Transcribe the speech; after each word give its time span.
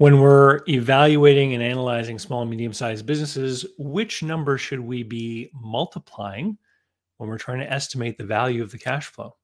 When 0.00 0.20
we're 0.20 0.60
evaluating 0.68 1.54
and 1.54 1.62
analyzing 1.62 2.20
small 2.20 2.42
and 2.42 2.50
medium 2.52 2.72
sized 2.72 3.04
businesses, 3.04 3.66
which 3.78 4.22
number 4.22 4.56
should 4.56 4.78
we 4.78 5.02
be 5.02 5.50
multiplying 5.52 6.56
when 7.16 7.28
we're 7.28 7.36
trying 7.36 7.58
to 7.58 7.72
estimate 7.72 8.16
the 8.16 8.22
value 8.22 8.62
of 8.62 8.70
the 8.70 8.78
cash 8.78 9.06
flow? 9.06 9.34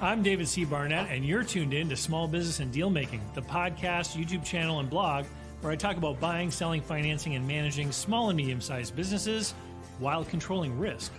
I'm 0.00 0.22
David 0.22 0.48
C. 0.48 0.64
Barnett, 0.64 1.10
and 1.10 1.26
you're 1.26 1.44
tuned 1.44 1.74
in 1.74 1.90
to 1.90 1.96
Small 1.96 2.26
Business 2.26 2.60
and 2.60 2.72
Deal 2.72 2.88
Making, 2.88 3.20
the 3.34 3.42
podcast, 3.42 4.16
YouTube 4.16 4.46
channel, 4.46 4.80
and 4.80 4.88
blog 4.88 5.26
where 5.60 5.70
I 5.70 5.76
talk 5.76 5.98
about 5.98 6.18
buying, 6.18 6.50
selling, 6.50 6.80
financing, 6.80 7.34
and 7.34 7.46
managing 7.46 7.92
small 7.92 8.30
and 8.30 8.36
medium 8.38 8.62
sized 8.62 8.96
businesses 8.96 9.52
while 9.98 10.24
controlling 10.24 10.78
risk. 10.78 11.12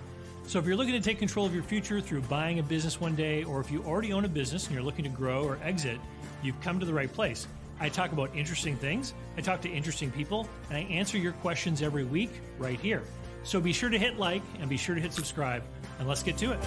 So, 0.47 0.57
if 0.57 0.65
you're 0.65 0.77
looking 0.77 0.93
to 0.93 1.00
take 1.00 1.20
control 1.20 1.45
of 1.45 1.54
your 1.54 1.63
future 1.63 2.02
through 2.02 2.21
buying 2.21 2.57
a 2.57 2.63
business 2.63 3.00
one 3.00 3.15
day, 3.15 3.43
or 3.43 3.61
if 3.61 3.70
you 3.70 3.84
already 3.84 4.11
own 4.13 4.25
a 4.25 4.29
business 4.29 4.65
and 4.65 4.73
you're 4.73 4.84
looking 4.84 5.04
to 5.04 5.11
grow 5.11 5.43
or 5.43 5.59
exit, 5.63 6.00
you've 6.44 6.60
come 6.62 6.80
to 6.80 6.86
the 6.86 6.94
right 6.94 7.12
place. 7.12 7.47
I 7.79 7.89
talk 7.89 8.11
about 8.11 8.36
interesting 8.36 8.75
things, 8.75 9.14
I 9.38 9.42
talk 9.42 9.61
to 9.61 9.70
interesting 9.70 10.11
people, 10.11 10.47
and 10.70 10.78
I 10.78 10.82
answer 10.82 11.18
your 11.18 11.34
questions 11.34 11.82
every 11.82 12.04
week 12.04 12.32
right 12.57 12.79
here. 12.79 13.04
So 13.43 13.60
be 13.60 13.74
sure 13.74 13.89
to 13.89 14.00
hit 14.00 14.18
like 14.18 14.42
and 14.60 14.70
be 14.70 14.78
sure 14.78 14.96
to 14.96 15.01
hit 15.01 15.11
subscribe, 15.14 15.64
and 16.00 16.07
let's 16.07 16.24
get 16.24 16.37
to 16.37 16.54
it. 16.54 16.60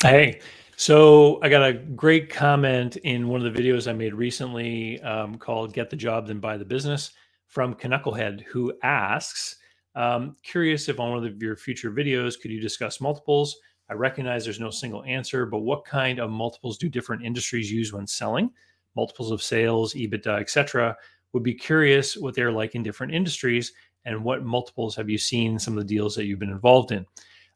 Hey, 0.00 0.40
so 0.76 1.40
I 1.42 1.48
got 1.48 1.68
a 1.68 1.72
great 1.72 2.30
comment 2.30 2.96
in 2.98 3.26
one 3.26 3.44
of 3.44 3.52
the 3.52 3.60
videos 3.60 3.90
I 3.90 3.92
made 3.92 4.14
recently 4.14 5.00
um, 5.00 5.36
called 5.36 5.72
Get 5.72 5.90
the 5.90 5.96
Job 5.96 6.28
Then 6.28 6.38
Buy 6.38 6.56
the 6.56 6.64
Business 6.64 7.10
from 7.48 7.74
Knucklehead, 7.74 8.42
who 8.42 8.72
asks, 8.84 9.56
um, 9.96 10.36
curious 10.44 10.88
if 10.88 11.00
on 11.00 11.10
one 11.10 11.26
of 11.26 11.42
your 11.42 11.56
future 11.56 11.90
videos, 11.90 12.40
could 12.40 12.52
you 12.52 12.60
discuss 12.60 13.00
multiples? 13.00 13.56
I 13.90 13.94
recognize 13.94 14.44
there's 14.44 14.60
no 14.60 14.70
single 14.70 15.02
answer, 15.04 15.46
but 15.46 15.60
what 15.60 15.84
kind 15.84 16.18
of 16.18 16.30
multiples 16.30 16.78
do 16.78 16.88
different 16.88 17.24
industries 17.24 17.70
use 17.70 17.92
when 17.92 18.06
selling? 18.06 18.50
Multiples 18.96 19.30
of 19.30 19.42
sales, 19.42 19.94
EBITDA, 19.94 20.40
etc. 20.40 20.96
Would 21.32 21.42
be 21.42 21.54
curious 21.54 22.16
what 22.16 22.34
they're 22.34 22.52
like 22.52 22.74
in 22.74 22.82
different 22.82 23.14
industries 23.14 23.72
and 24.04 24.22
what 24.22 24.44
multiples 24.44 24.94
have 24.96 25.08
you 25.08 25.18
seen 25.18 25.52
in 25.52 25.58
some 25.58 25.76
of 25.76 25.86
the 25.86 25.94
deals 25.94 26.14
that 26.14 26.24
you've 26.24 26.38
been 26.38 26.50
involved 26.50 26.92
in? 26.92 27.06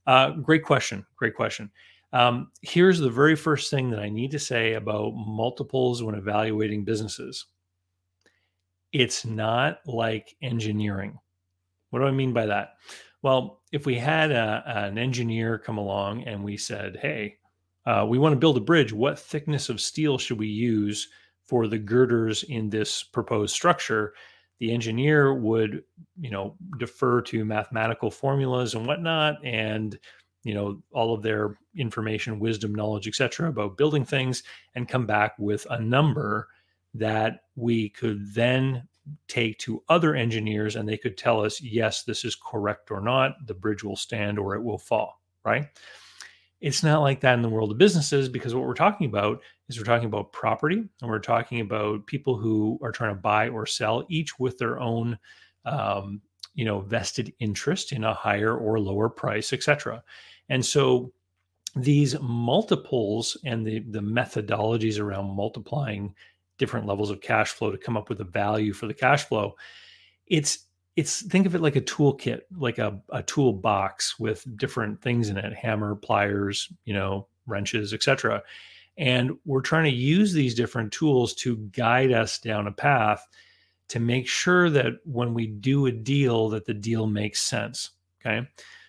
Uh, 0.07 0.31
great 0.31 0.65
question. 0.65 1.05
Great 1.17 1.35
question. 1.35 1.71
Um, 2.13 2.51
here's 2.61 2.99
the 2.99 3.11
very 3.11 3.37
first 3.37 3.71
thing 3.71 3.91
that 3.91 4.01
I 4.01 4.09
need 4.09 4.31
to 4.33 4.39
say 4.39 4.75
about 4.75 5.15
multiples 5.15 6.03
when 6.03 6.15
evaluating 6.15 6.85
businesses 6.85 7.47
it's 8.93 9.25
not 9.25 9.79
like 9.87 10.37
engineering. 10.43 11.19
What 11.91 12.01
do 12.01 12.07
I 12.07 12.11
mean 12.11 12.33
by 12.33 12.47
that? 12.47 12.75
Well, 13.23 13.61
if 13.71 13.87
we 13.87 13.97
had 13.97 14.33
a, 14.33 14.63
an 14.67 14.99
engineer 14.99 15.59
come 15.59 15.79
along 15.79 16.25
and 16.25 16.43
we 16.43 16.57
said, 16.57 16.99
hey, 17.01 17.37
uh, 17.87 18.05
we 18.09 18.19
want 18.19 18.33
to 18.33 18.39
build 18.39 18.57
a 18.57 18.61
bridge, 18.61 18.93
what 18.93 19.19
thickness 19.19 19.69
of 19.69 19.81
steel 19.81 20.19
should 20.19 20.39
we 20.39 20.49
use 20.49 21.09
for 21.45 21.67
the 21.67 21.79
girders 21.79 22.43
in 22.45 22.69
this 22.69 23.03
proposed 23.03 23.55
structure? 23.55 24.15
The 24.59 24.73
engineer 24.73 25.35
would, 25.35 25.83
you 26.21 26.31
know, 26.31 26.57
defer 26.79 27.21
to 27.23 27.45
mathematical 27.45 28.11
formulas 28.11 28.75
and 28.75 28.87
whatnot, 28.87 29.45
and 29.45 29.99
you 30.45 30.55
know 30.55 30.81
all 30.93 31.15
of 31.15 31.23
their 31.23 31.59
information, 31.77 32.39
wisdom, 32.39 32.73
knowledge, 32.73 33.09
etc., 33.09 33.49
about 33.49 33.77
building 33.77 34.05
things, 34.05 34.45
and 34.77 34.89
come 34.89 35.05
back 35.05 35.37
with 35.37 35.67
a 35.71 35.81
number 35.81 36.49
that 36.95 37.41
we 37.57 37.89
could 37.89 38.33
then 38.35 38.87
take 39.29 39.59
to 39.59 39.83
other 39.89 40.15
engineers 40.15 40.77
and 40.77 40.89
they 40.89 40.97
could 40.97 41.17
tell 41.17 41.45
us, 41.45 41.61
yes, 41.61 42.03
this 42.05 42.25
is 42.25 42.35
correct 42.37 42.91
or 42.91 43.01
not. 43.01 43.35
The 43.47 43.55
bridge 43.55 43.83
will 43.83 43.97
stand 43.97 44.39
or 44.39 44.55
it 44.55 44.63
will 44.63 44.79
fall, 44.79 45.21
right? 45.45 45.67
It's 46.61 46.85
not 46.85 47.01
like 47.01 47.21
that 47.21 47.35
in 47.35 47.43
the 47.43 47.49
world 47.49 47.73
of 47.73 47.79
businesses 47.79 48.29
because 48.29 48.55
what 48.55 48.67
we're 48.67 48.75
talking 48.75 49.09
about 49.09 49.43
is 49.69 49.79
we're 49.79 49.85
talking 49.85 50.07
about 50.07 50.33
property 50.33 50.77
and 50.77 51.11
we're 51.11 51.19
talking 51.19 51.61
about 51.61 52.07
people 52.07 52.37
who 52.37 52.79
are 52.83 52.93
trying 52.93 53.15
to 53.15 53.21
buy 53.21 53.49
or 53.49 53.67
sell, 53.67 54.07
each 54.09 54.39
with 54.39 54.59
their 54.59 54.79
own, 54.79 55.19
um, 55.65 56.21
you 56.55 56.65
know, 56.65 56.81
vested 56.81 57.33
interest 57.41 57.91
in 57.91 58.05
a 58.05 58.15
higher 58.15 58.57
or 58.57 58.79
lower 58.79 59.09
price, 59.09 59.53
etc. 59.53 60.05
And 60.49 60.65
so 60.65 61.13
these 61.75 62.19
multiples 62.21 63.37
and 63.45 63.67
the 63.67 63.81
the 63.91 64.01
methodologies 64.01 65.01
around 65.01 65.35
multiplying 65.35 66.15
different 66.59 66.87
levels 66.87 67.11
of 67.11 67.21
cash 67.21 67.51
flow 67.53 67.71
to 67.71 67.79
come 67.79 67.97
up 67.97 68.09
with 68.09 68.21
a 68.21 68.25
value 68.25 68.73
for 68.73 68.87
the 68.87 68.95
cash 68.95 69.25
flow. 69.25 69.55
It's 70.27 70.67
it's 70.95 71.23
think 71.23 71.47
of 71.47 71.55
it 71.55 71.63
like 71.63 71.77
a 71.77 71.81
toolkit, 71.81 72.43
like 72.55 72.79
a, 72.79 73.01
a 73.11 73.23
toolbox 73.23 74.19
with 74.19 74.45
different 74.57 75.01
things 75.01 75.31
in 75.31 75.39
it, 75.39 75.55
hammer, 75.55 75.95
pliers, 75.95 76.71
you 76.85 76.93
know, 76.93 77.27
wrenches, 77.47 77.95
etc. 77.95 78.43
And 78.99 79.33
we're 79.47 79.63
trying 79.63 79.85
to 79.85 79.97
use 79.97 80.35
these 80.35 80.55
different 80.55 80.93
tools 80.93 81.35
to 81.37 81.57
guide 81.73 82.13
us 82.13 82.39
down 82.39 82.67
a 82.67 82.73
path 82.73 83.27
to 83.89 84.01
make 84.01 84.29
sure 84.29 84.69
that 84.71 84.93
when 85.05 85.35
we 85.35 85.47
do 85.47 85.87
a 85.87 85.93
deal 85.93 86.51
that 86.51 86.67
the 86.67 86.75
deal 86.75 87.07
makes 87.07 87.41
sense. 87.41 87.91
Okay. 88.21 88.47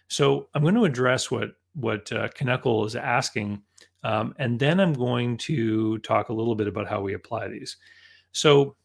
So 0.07 0.50
I'm 0.53 0.62
going 0.62 0.75
to 0.75 0.85
address 0.85 1.31
what 1.31 1.56
what 1.75 2.12
uh, 2.12 2.28
Knuckle 2.40 2.85
is 2.85 2.95
asking 2.95 3.63
um, 4.03 4.35
and 4.37 4.59
then 4.59 4.79
I'm 4.79 4.93
going 4.93 5.37
to 5.37 5.97
talk 5.99 6.29
a 6.29 6.33
little 6.33 6.55
bit 6.55 6.67
about 6.67 6.87
how 6.87 7.01
we 7.01 7.13
apply 7.13 7.47
these. 7.47 7.77
So 8.31 8.75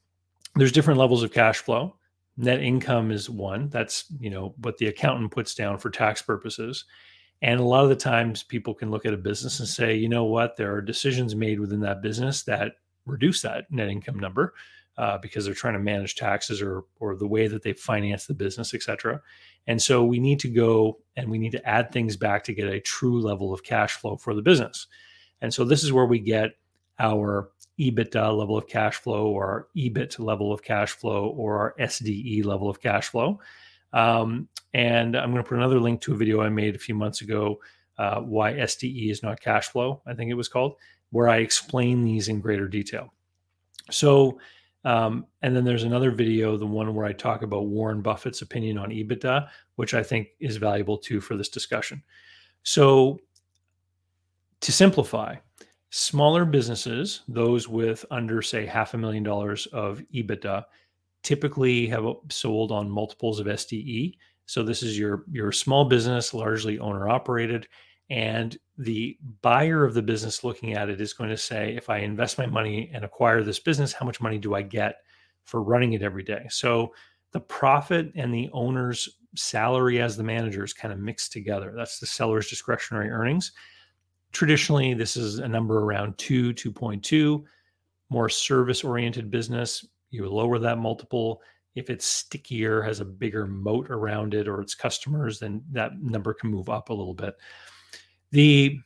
there's 0.54 0.72
different 0.72 1.00
levels 1.00 1.22
of 1.22 1.32
cash 1.32 1.58
flow. 1.58 1.96
Net 2.36 2.62
income 2.62 3.10
is 3.10 3.28
one. 3.28 3.68
That's 3.68 4.04
you 4.20 4.30
know 4.30 4.54
what 4.58 4.78
the 4.78 4.86
accountant 4.86 5.32
puts 5.32 5.54
down 5.54 5.78
for 5.78 5.90
tax 5.90 6.22
purposes. 6.22 6.84
And 7.42 7.60
a 7.60 7.64
lot 7.64 7.84
of 7.84 7.88
the 7.88 7.96
times 7.96 8.42
people 8.42 8.74
can 8.74 8.90
look 8.90 9.06
at 9.06 9.14
a 9.14 9.18
business 9.18 9.60
and 9.60 9.68
say, 9.68 9.94
you 9.94 10.08
know 10.08 10.24
what, 10.24 10.56
there 10.56 10.74
are 10.74 10.82
decisions 10.82 11.36
made 11.36 11.60
within 11.60 11.80
that 11.80 12.02
business 12.02 12.42
that 12.44 12.72
reduce 13.06 13.42
that 13.42 13.70
net 13.70 13.88
income 13.88 14.18
number 14.18 14.54
uh, 14.96 15.18
because 15.18 15.44
they're 15.44 15.54
trying 15.54 15.74
to 15.74 15.80
manage 15.80 16.16
taxes 16.16 16.60
or 16.60 16.84
or 17.00 17.16
the 17.16 17.26
way 17.26 17.46
that 17.46 17.62
they 17.62 17.72
finance 17.72 18.26
the 18.26 18.34
business, 18.34 18.74
et 18.74 18.82
cetera. 18.82 19.20
And 19.66 19.80
so 19.80 20.04
we 20.04 20.18
need 20.18 20.40
to 20.40 20.48
go 20.48 20.98
and 21.16 21.30
we 21.30 21.38
need 21.38 21.52
to 21.52 21.68
add 21.68 21.92
things 21.92 22.16
back 22.16 22.44
to 22.44 22.54
get 22.54 22.68
a 22.68 22.80
true 22.80 23.20
level 23.20 23.52
of 23.52 23.62
cash 23.62 23.94
flow 23.94 24.16
for 24.16 24.34
the 24.34 24.42
business. 24.42 24.86
And 25.40 25.52
so 25.52 25.64
this 25.64 25.84
is 25.84 25.92
where 25.92 26.06
we 26.06 26.18
get 26.18 26.52
our 26.98 27.50
EBITDA 27.78 28.36
level 28.36 28.56
of 28.56 28.66
cash 28.66 28.96
flow 28.96 29.28
or 29.28 29.44
our 29.46 29.68
EBIT 29.76 30.18
level 30.18 30.52
of 30.52 30.62
cash 30.62 30.92
flow 30.92 31.28
or 31.28 31.58
our 31.58 31.74
SDE 31.78 32.44
level 32.44 32.68
of 32.68 32.80
cash 32.80 33.08
flow. 33.08 33.38
Um, 33.92 34.48
and 34.74 35.16
I'm 35.16 35.30
going 35.30 35.42
to 35.42 35.48
put 35.48 35.58
another 35.58 35.80
link 35.80 36.00
to 36.02 36.12
a 36.12 36.16
video 36.16 36.42
I 36.42 36.48
made 36.48 36.74
a 36.74 36.78
few 36.78 36.94
months 36.94 37.20
ago, 37.20 37.60
uh, 37.98 38.20
why 38.20 38.52
SDE 38.52 39.10
is 39.10 39.22
not 39.22 39.40
cash 39.40 39.68
flow, 39.68 40.02
I 40.06 40.14
think 40.14 40.30
it 40.30 40.34
was 40.34 40.48
called, 40.48 40.74
where 41.10 41.28
I 41.28 41.38
explain 41.38 42.04
these 42.04 42.28
in 42.28 42.40
greater 42.40 42.68
detail. 42.68 43.12
So, 43.90 44.38
um, 44.84 45.26
and 45.42 45.56
then 45.56 45.64
there's 45.64 45.84
another 45.84 46.10
video, 46.10 46.56
the 46.56 46.66
one 46.66 46.94
where 46.94 47.06
I 47.06 47.12
talk 47.12 47.42
about 47.42 47.66
Warren 47.66 48.02
Buffett's 48.02 48.42
opinion 48.42 48.78
on 48.78 48.90
EBITDA, 48.90 49.48
which 49.76 49.94
I 49.94 50.02
think 50.02 50.28
is 50.38 50.56
valuable 50.56 50.98
too 50.98 51.20
for 51.20 51.36
this 51.36 51.48
discussion. 51.48 52.02
So, 52.62 53.20
to 54.60 54.72
simplify, 54.72 55.36
smaller 55.90 56.44
businesses, 56.44 57.22
those 57.28 57.68
with 57.68 58.04
under, 58.10 58.42
say, 58.42 58.66
half 58.66 58.94
a 58.94 58.98
million 58.98 59.22
dollars 59.22 59.66
of 59.66 60.02
EBITDA, 60.14 60.64
typically 61.22 61.86
have 61.86 62.06
sold 62.30 62.72
on 62.72 62.90
multiples 62.90 63.40
of 63.40 63.46
SDE. 63.46 64.16
So 64.46 64.62
this 64.62 64.82
is 64.82 64.98
your 64.98 65.24
your 65.30 65.52
small 65.52 65.84
business, 65.84 66.32
largely 66.32 66.78
owner 66.78 67.08
operated, 67.08 67.68
and 68.10 68.56
the 68.78 69.18
buyer 69.42 69.84
of 69.84 69.94
the 69.94 70.02
business 70.02 70.44
looking 70.44 70.74
at 70.74 70.88
it 70.88 71.00
is 71.00 71.12
going 71.12 71.30
to 71.30 71.36
say, 71.36 71.74
if 71.76 71.90
I 71.90 71.98
invest 71.98 72.38
my 72.38 72.46
money 72.46 72.90
and 72.94 73.04
acquire 73.04 73.42
this 73.42 73.58
business, 73.58 73.92
how 73.92 74.06
much 74.06 74.20
money 74.20 74.38
do 74.38 74.54
I 74.54 74.62
get 74.62 74.96
for 75.44 75.62
running 75.62 75.92
it 75.92 76.02
every 76.02 76.22
day? 76.22 76.46
So 76.48 76.94
the 77.32 77.40
profit 77.40 78.12
and 78.14 78.32
the 78.32 78.48
owner's 78.52 79.08
salary 79.36 80.00
as 80.00 80.16
the 80.16 80.22
manager 80.22 80.64
is 80.64 80.72
kind 80.72 80.92
of 80.92 81.00
mixed 81.00 81.32
together. 81.32 81.74
That's 81.76 81.98
the 81.98 82.06
seller's 82.06 82.48
discretionary 82.48 83.10
earnings. 83.10 83.52
Traditionally, 84.32 84.94
this 84.94 85.16
is 85.16 85.38
a 85.38 85.48
number 85.48 85.80
around 85.80 86.16
2, 86.18 86.52
2.2. 86.54 87.42
More 88.10 88.28
service 88.28 88.84
oriented 88.84 89.30
business, 89.30 89.86
you 90.10 90.28
lower 90.28 90.58
that 90.58 90.78
multiple. 90.78 91.42
If 91.74 91.90
it's 91.90 92.06
stickier, 92.06 92.82
has 92.82 93.00
a 93.00 93.04
bigger 93.04 93.46
moat 93.46 93.90
around 93.90 94.34
it, 94.34 94.48
or 94.48 94.60
its 94.60 94.74
customers, 94.74 95.38
then 95.38 95.62
that 95.72 96.02
number 96.02 96.34
can 96.34 96.50
move 96.50 96.68
up 96.68 96.88
a 96.88 96.94
little 96.94 97.14
bit. 97.14 97.36
The 98.30 98.78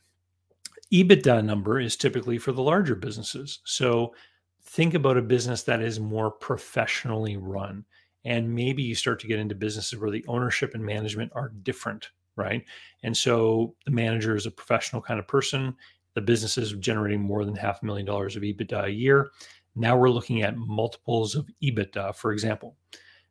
EBITDA 0.91 1.43
number 1.43 1.79
is 1.79 1.95
typically 1.95 2.37
for 2.37 2.51
the 2.51 2.61
larger 2.61 2.95
businesses. 2.95 3.59
So 3.65 4.13
think 4.61 4.93
about 4.93 5.17
a 5.17 5.21
business 5.21 5.63
that 5.63 5.81
is 5.81 5.99
more 5.99 6.29
professionally 6.29 7.37
run. 7.37 7.83
And 8.25 8.53
maybe 8.53 8.83
you 8.83 8.95
start 8.95 9.19
to 9.21 9.27
get 9.27 9.39
into 9.39 9.55
businesses 9.55 9.99
where 9.99 10.11
the 10.11 10.25
ownership 10.27 10.75
and 10.75 10.85
management 10.85 11.31
are 11.35 11.49
different 11.63 12.09
right? 12.35 12.63
And 13.03 13.15
so 13.15 13.75
the 13.85 13.91
manager 13.91 14.35
is 14.35 14.45
a 14.45 14.51
professional 14.51 15.01
kind 15.01 15.19
of 15.19 15.27
person. 15.27 15.75
The 16.13 16.21
business 16.21 16.57
is 16.57 16.73
generating 16.73 17.21
more 17.21 17.45
than 17.45 17.55
half 17.55 17.81
a 17.81 17.85
million 17.85 18.05
dollars 18.05 18.35
of 18.35 18.43
EBITDA 18.43 18.85
a 18.85 18.91
year. 18.91 19.31
Now 19.75 19.97
we're 19.97 20.09
looking 20.09 20.43
at 20.43 20.57
multiples 20.57 21.35
of 21.35 21.47
EBITDA, 21.61 22.15
for 22.15 22.31
example. 22.31 22.75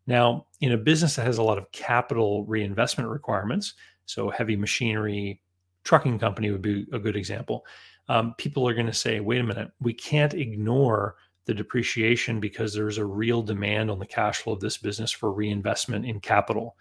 Now, 0.06 0.46
in 0.60 0.72
a 0.72 0.76
business 0.76 1.14
that 1.16 1.26
has 1.26 1.38
a 1.38 1.42
lot 1.42 1.58
of 1.58 1.70
capital 1.70 2.44
reinvestment 2.46 3.08
requirements, 3.08 3.74
so 4.06 4.30
heavy 4.30 4.56
machinery, 4.56 5.40
trucking 5.84 6.18
company 6.18 6.50
would 6.50 6.62
be 6.62 6.86
a 6.92 6.98
good 6.98 7.16
example. 7.16 7.64
Um, 8.08 8.34
people 8.36 8.68
are 8.68 8.74
going 8.74 8.86
to 8.86 8.92
say, 8.92 9.20
wait 9.20 9.40
a 9.40 9.44
minute, 9.44 9.70
we 9.80 9.94
can't 9.94 10.34
ignore 10.34 11.16
the 11.44 11.54
depreciation 11.54 12.40
because 12.40 12.74
there's 12.74 12.98
a 12.98 13.04
real 13.04 13.42
demand 13.42 13.90
on 13.90 13.98
the 13.98 14.06
cash 14.06 14.38
flow 14.38 14.52
of 14.54 14.60
this 14.60 14.76
business 14.76 15.10
for 15.10 15.32
reinvestment 15.32 16.04
in 16.04 16.20
capital. 16.20 16.76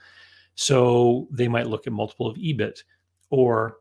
So 0.55 1.27
they 1.31 1.47
might 1.47 1.67
look 1.67 1.87
at 1.87 1.93
multiple 1.93 2.27
of 2.27 2.37
EBIT 2.37 2.83
or 3.29 3.77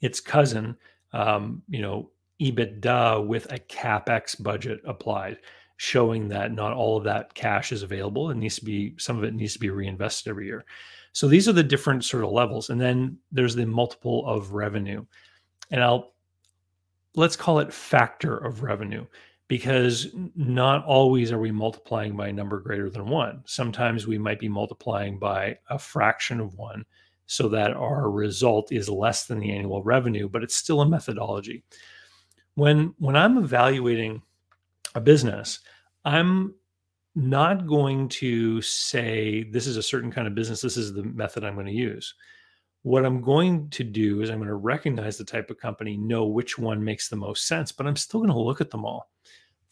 its 0.00 0.20
cousin, 0.20 0.76
um, 1.12 1.62
you 1.68 1.80
know, 1.80 2.10
EBITDA 2.40 3.26
with 3.26 3.52
a 3.52 3.58
capex 3.58 4.40
budget 4.40 4.80
applied, 4.84 5.38
showing 5.76 6.28
that 6.28 6.52
not 6.52 6.72
all 6.72 6.96
of 6.96 7.04
that 7.04 7.34
cash 7.34 7.72
is 7.72 7.82
available. 7.82 8.30
It 8.30 8.36
needs 8.36 8.56
to 8.56 8.64
be 8.64 8.94
some 8.98 9.16
of 9.16 9.24
it 9.24 9.34
needs 9.34 9.54
to 9.54 9.58
be 9.58 9.70
reinvested 9.70 10.30
every 10.30 10.46
year. 10.46 10.64
So 11.12 11.26
these 11.26 11.48
are 11.48 11.52
the 11.52 11.62
different 11.62 12.04
sort 12.04 12.24
of 12.24 12.30
levels, 12.30 12.70
and 12.70 12.80
then 12.80 13.18
there's 13.32 13.54
the 13.54 13.66
multiple 13.66 14.26
of 14.26 14.52
revenue, 14.52 15.04
and 15.70 15.82
I'll 15.82 16.14
let's 17.16 17.36
call 17.36 17.58
it 17.58 17.72
factor 17.72 18.36
of 18.36 18.62
revenue 18.62 19.04
because 19.48 20.08
not 20.36 20.84
always 20.84 21.32
are 21.32 21.38
we 21.38 21.50
multiplying 21.50 22.14
by 22.14 22.28
a 22.28 22.32
number 22.32 22.60
greater 22.60 22.90
than 22.90 23.08
one. 23.08 23.42
Sometimes 23.46 24.06
we 24.06 24.18
might 24.18 24.38
be 24.38 24.48
multiplying 24.48 25.18
by 25.18 25.58
a 25.70 25.78
fraction 25.78 26.38
of 26.38 26.54
one 26.54 26.84
so 27.26 27.48
that 27.48 27.72
our 27.72 28.10
result 28.10 28.70
is 28.72 28.88
less 28.88 29.26
than 29.26 29.40
the 29.40 29.50
annual 29.50 29.82
revenue, 29.82 30.28
but 30.28 30.42
it's 30.42 30.56
still 30.56 30.82
a 30.82 30.88
methodology. 30.88 31.64
When 32.54 32.94
when 32.98 33.16
I'm 33.16 33.38
evaluating 33.38 34.22
a 34.94 35.00
business, 35.00 35.60
I'm 36.04 36.54
not 37.14 37.66
going 37.66 38.08
to 38.08 38.60
say 38.62 39.44
this 39.44 39.66
is 39.66 39.76
a 39.76 39.82
certain 39.82 40.12
kind 40.12 40.26
of 40.26 40.34
business, 40.34 40.60
this 40.60 40.76
is 40.76 40.92
the 40.92 41.02
method 41.02 41.42
I'm 41.42 41.54
going 41.54 41.66
to 41.66 41.72
use. 41.72 42.14
What 42.82 43.04
I'm 43.04 43.20
going 43.20 43.70
to 43.70 43.84
do 43.84 44.22
is 44.22 44.30
I'm 44.30 44.38
going 44.38 44.48
to 44.48 44.54
recognize 44.54 45.18
the 45.18 45.24
type 45.24 45.50
of 45.50 45.58
company, 45.58 45.96
know 45.96 46.26
which 46.26 46.58
one 46.58 46.82
makes 46.82 47.08
the 47.08 47.16
most 47.16 47.46
sense, 47.46 47.72
but 47.72 47.86
I'm 47.86 47.96
still 47.96 48.20
going 48.20 48.32
to 48.32 48.38
look 48.38 48.60
at 48.60 48.70
them 48.70 48.84
all. 48.84 49.10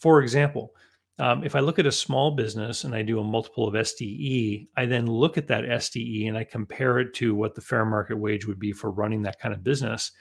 For 0.06 0.22
example, 0.22 0.72
um, 1.18 1.42
if 1.42 1.56
I 1.56 1.58
look 1.58 1.80
at 1.80 1.86
a 1.86 1.90
small 1.90 2.30
business 2.30 2.84
and 2.84 2.94
I 2.94 3.02
do 3.02 3.18
a 3.18 3.24
multiple 3.24 3.66
of 3.66 3.74
SDE, 3.74 4.68
I 4.76 4.86
then 4.86 5.08
look 5.08 5.36
at 5.36 5.48
that 5.48 5.64
SDE 5.64 6.28
and 6.28 6.38
I 6.38 6.44
compare 6.44 7.00
it 7.00 7.12
to 7.14 7.34
what 7.34 7.56
the 7.56 7.60
fair 7.60 7.84
market 7.84 8.16
wage 8.16 8.46
would 8.46 8.60
be 8.60 8.70
for 8.70 8.92
running 8.92 9.22
that 9.22 9.40
kind 9.40 9.52
of 9.52 9.64
business 9.64 10.12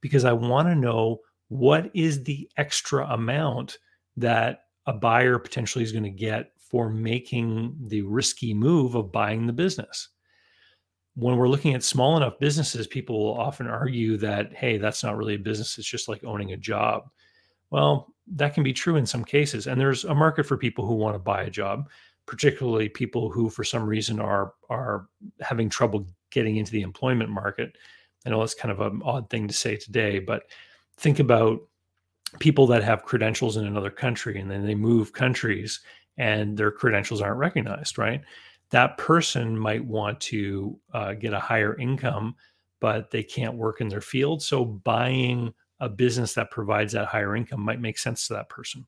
because 0.00 0.24
I 0.24 0.32
want 0.32 0.68
to 0.68 0.74
know 0.74 1.18
what 1.48 1.90
is 1.92 2.24
the 2.24 2.48
extra 2.56 3.06
amount 3.08 3.76
that 4.16 4.60
a 4.86 4.94
buyer 4.94 5.38
potentially 5.38 5.84
is 5.84 5.92
going 5.92 6.04
to 6.04 6.10
get 6.10 6.52
for 6.56 6.88
making 6.88 7.76
the 7.88 8.00
risky 8.00 8.54
move 8.54 8.94
of 8.94 9.12
buying 9.12 9.46
the 9.46 9.52
business. 9.52 10.08
When 11.16 11.36
we're 11.36 11.48
looking 11.48 11.74
at 11.74 11.84
small 11.84 12.16
enough 12.16 12.38
businesses, 12.40 12.86
people 12.86 13.22
will 13.22 13.38
often 13.38 13.66
argue 13.66 14.16
that, 14.16 14.54
hey, 14.54 14.78
that's 14.78 15.04
not 15.04 15.18
really 15.18 15.34
a 15.34 15.38
business, 15.38 15.76
it's 15.76 15.86
just 15.86 16.08
like 16.08 16.24
owning 16.24 16.52
a 16.54 16.56
job. 16.56 17.10
Well, 17.70 18.12
that 18.36 18.54
can 18.54 18.62
be 18.62 18.72
true 18.72 18.96
in 18.96 19.06
some 19.06 19.24
cases. 19.24 19.66
And 19.66 19.80
there's 19.80 20.04
a 20.04 20.14
market 20.14 20.46
for 20.46 20.56
people 20.56 20.86
who 20.86 20.94
want 20.94 21.14
to 21.14 21.18
buy 21.18 21.42
a 21.42 21.50
job, 21.50 21.88
particularly 22.26 22.88
people 22.88 23.30
who, 23.30 23.50
for 23.50 23.64
some 23.64 23.84
reason, 23.84 24.20
are 24.20 24.54
are 24.70 25.08
having 25.40 25.68
trouble 25.68 26.06
getting 26.30 26.56
into 26.56 26.72
the 26.72 26.82
employment 26.82 27.30
market. 27.30 27.76
I 28.26 28.30
know 28.30 28.42
it's 28.42 28.54
kind 28.54 28.72
of 28.72 28.80
an 28.80 29.02
odd 29.04 29.28
thing 29.28 29.46
to 29.48 29.54
say 29.54 29.76
today, 29.76 30.18
but 30.18 30.44
think 30.96 31.18
about 31.18 31.60
people 32.40 32.66
that 32.66 32.82
have 32.82 33.04
credentials 33.04 33.56
in 33.56 33.66
another 33.66 33.90
country 33.90 34.40
and 34.40 34.50
then 34.50 34.66
they 34.66 34.74
move 34.74 35.12
countries 35.12 35.80
and 36.16 36.56
their 36.56 36.70
credentials 36.70 37.20
aren't 37.20 37.38
recognized, 37.38 37.98
right? 37.98 38.22
That 38.70 38.98
person 38.98 39.56
might 39.56 39.84
want 39.84 40.20
to 40.22 40.78
uh, 40.92 41.14
get 41.14 41.32
a 41.32 41.38
higher 41.38 41.76
income, 41.76 42.34
but 42.80 43.10
they 43.10 43.22
can't 43.22 43.54
work 43.54 43.80
in 43.80 43.88
their 43.88 44.00
field. 44.00 44.42
So 44.42 44.64
buying 44.64 45.52
a 45.80 45.88
business 45.88 46.34
that 46.34 46.50
provides 46.50 46.92
that 46.92 47.06
higher 47.06 47.36
income 47.36 47.60
might 47.60 47.80
make 47.80 47.98
sense 47.98 48.26
to 48.26 48.34
that 48.34 48.48
person. 48.48 48.86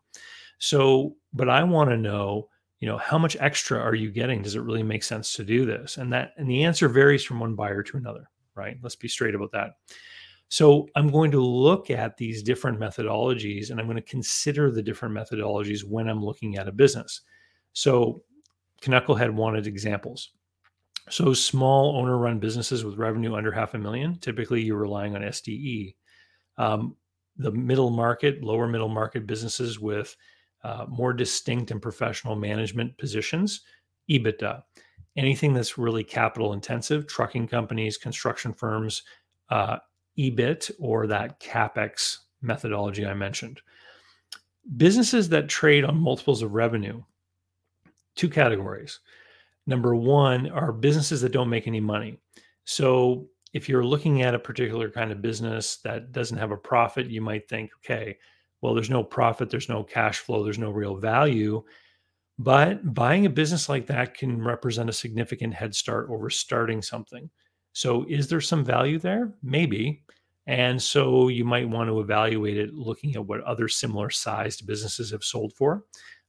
So, 0.58 1.16
but 1.32 1.48
I 1.48 1.62
want 1.64 1.90
to 1.90 1.96
know, 1.96 2.48
you 2.80 2.88
know, 2.88 2.98
how 2.98 3.18
much 3.18 3.36
extra 3.40 3.78
are 3.78 3.94
you 3.94 4.10
getting? 4.10 4.42
Does 4.42 4.54
it 4.54 4.60
really 4.60 4.82
make 4.82 5.02
sense 5.02 5.34
to 5.34 5.44
do 5.44 5.66
this? 5.66 5.96
And 5.96 6.12
that, 6.12 6.32
and 6.36 6.48
the 6.48 6.64
answer 6.64 6.88
varies 6.88 7.24
from 7.24 7.40
one 7.40 7.54
buyer 7.54 7.82
to 7.82 7.96
another, 7.96 8.28
right? 8.54 8.76
Let's 8.82 8.96
be 8.96 9.08
straight 9.08 9.34
about 9.34 9.52
that. 9.52 9.72
So 10.48 10.88
I'm 10.94 11.10
going 11.10 11.30
to 11.32 11.40
look 11.40 11.90
at 11.90 12.16
these 12.16 12.42
different 12.42 12.78
methodologies 12.78 13.70
and 13.70 13.80
I'm 13.80 13.86
going 13.86 13.96
to 13.96 14.02
consider 14.02 14.70
the 14.70 14.82
different 14.82 15.14
methodologies 15.14 15.82
when 15.82 16.08
I'm 16.08 16.24
looking 16.24 16.56
at 16.56 16.68
a 16.68 16.72
business. 16.72 17.22
So 17.72 18.22
Knucklehead 18.80 19.30
wanted 19.30 19.66
examples. 19.66 20.30
So 21.08 21.34
small 21.34 21.96
owner 21.96 22.16
run 22.18 22.38
businesses 22.38 22.84
with 22.84 22.96
revenue 22.96 23.34
under 23.34 23.52
half 23.52 23.74
a 23.74 23.78
million, 23.78 24.18
typically 24.18 24.62
you're 24.62 24.78
relying 24.78 25.14
on 25.14 25.22
SDE. 25.22 25.94
Um, 26.58 26.96
the 27.36 27.50
middle 27.50 27.90
market, 27.90 28.42
lower 28.42 28.66
middle 28.66 28.88
market 28.88 29.26
businesses 29.26 29.78
with 29.78 30.16
uh, 30.64 30.86
more 30.88 31.12
distinct 31.12 31.70
and 31.70 31.80
professional 31.80 32.34
management 32.34 32.96
positions, 32.98 33.60
EBITDA. 34.10 34.62
Anything 35.16 35.54
that's 35.54 35.78
really 35.78 36.04
capital 36.04 36.52
intensive, 36.52 37.06
trucking 37.06 37.48
companies, 37.48 37.96
construction 37.96 38.52
firms, 38.52 39.02
uh, 39.50 39.78
EBIT 40.18 40.70
or 40.78 41.06
that 41.06 41.38
CapEx 41.40 42.18
methodology 42.42 43.06
I 43.06 43.14
mentioned. 43.14 43.60
Businesses 44.76 45.28
that 45.28 45.48
trade 45.48 45.84
on 45.84 45.96
multiples 45.96 46.42
of 46.42 46.52
revenue, 46.52 47.02
two 48.14 48.28
categories. 48.28 49.00
Number 49.66 49.94
one 49.94 50.50
are 50.50 50.72
businesses 50.72 51.20
that 51.20 51.32
don't 51.32 51.50
make 51.50 51.66
any 51.66 51.80
money. 51.80 52.18
So 52.64 53.28
if 53.52 53.68
you're 53.68 53.84
looking 53.84 54.22
at 54.22 54.34
a 54.34 54.38
particular 54.38 54.90
kind 54.90 55.12
of 55.12 55.22
business 55.22 55.76
that 55.78 56.12
doesn't 56.12 56.38
have 56.38 56.50
a 56.50 56.56
profit, 56.56 57.08
you 57.08 57.20
might 57.20 57.48
think, 57.48 57.70
okay, 57.78 58.16
well, 58.60 58.74
there's 58.74 58.90
no 58.90 59.02
profit, 59.02 59.50
there's 59.50 59.68
no 59.68 59.82
cash 59.82 60.18
flow, 60.18 60.42
there's 60.42 60.58
no 60.58 60.70
real 60.70 60.96
value. 60.96 61.62
But 62.38 62.94
buying 62.94 63.24
a 63.26 63.30
business 63.30 63.68
like 63.68 63.86
that 63.86 64.14
can 64.14 64.42
represent 64.42 64.90
a 64.90 64.94
significant 64.94 65.54
head 65.54 65.74
start 65.74 66.08
over 66.10 66.28
starting 66.28 66.82
something. 66.82 67.30
So, 67.72 68.04
is 68.08 68.28
there 68.28 68.40
some 68.40 68.64
value 68.64 68.98
there? 68.98 69.32
Maybe. 69.42 70.02
And 70.46 70.80
so 70.80 71.28
you 71.28 71.44
might 71.44 71.68
want 71.68 71.90
to 71.90 72.00
evaluate 72.00 72.56
it 72.56 72.72
looking 72.72 73.16
at 73.16 73.26
what 73.26 73.40
other 73.42 73.68
similar 73.68 74.10
sized 74.10 74.66
businesses 74.66 75.10
have 75.10 75.24
sold 75.24 75.52
for. 75.54 75.84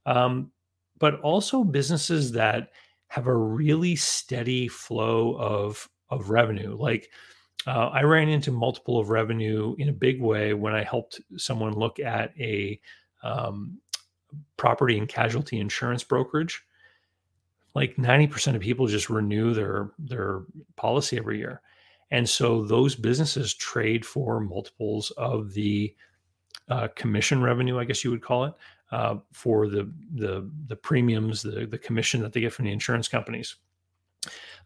Um, 0.06 0.52
but 1.00 1.20
also 1.22 1.64
businesses 1.64 2.32
that 2.32 2.70
have 3.10 3.28
a 3.28 3.36
really 3.36 3.96
steady 3.96 4.68
flow 4.68 5.38
of 5.38 5.88
of 6.10 6.30
revenue. 6.30 6.76
Like 6.78 7.10
uh, 7.66 7.90
I 7.90 8.04
ran 8.04 8.30
into 8.30 8.52
multiple 8.52 9.00
of 9.00 9.10
revenue 9.10 9.76
in 9.78 9.90
a 9.90 9.94
big 9.94 10.22
way 10.22 10.54
when 10.54 10.74
I 10.74 10.84
helped 10.84 11.20
someone 11.38 11.74
look 11.74 12.00
at 12.00 12.34
a 12.40 12.80
um, 13.24 13.80
property 14.58 14.98
and 14.98 15.08
casualty 15.08 15.60
insurance 15.60 16.04
brokerage. 16.04 16.64
Like 17.76 17.96
90% 17.98 18.56
of 18.56 18.62
people 18.62 18.88
just 18.88 19.10
renew 19.10 19.54
their 19.54 19.92
their 20.00 20.44
policy 20.76 21.18
every 21.18 21.38
year. 21.38 21.62
And 22.10 22.28
so 22.28 22.64
those 22.64 22.96
businesses 22.96 23.54
trade 23.54 24.06
for 24.06 24.40
multiples 24.40 25.12
of 25.12 25.54
the 25.54 25.94
uh, 26.70 26.88
commission 26.96 27.42
revenue, 27.42 27.80
I 27.80 27.84
guess 27.84 28.04
you 28.04 28.12
would 28.12 28.22
call 28.24 28.46
it, 28.46 28.54
uh, 28.92 29.18
for 29.34 29.68
the 29.68 29.92
the 30.16 30.50
the 30.68 30.76
premiums, 30.76 31.42
the 31.42 31.66
the 31.66 31.78
commission 31.78 32.22
that 32.22 32.34
they 32.34 32.42
get 32.42 32.54
from 32.54 32.66
the 32.66 32.72
insurance 32.72 33.08
companies. 33.08 33.56